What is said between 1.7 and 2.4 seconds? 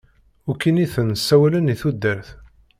i tudert.